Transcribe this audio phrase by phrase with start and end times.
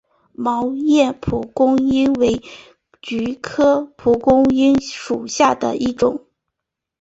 [0.33, 2.41] 毛叶蒲公英为
[3.03, 6.25] 菊科蒲公英属下的一个种。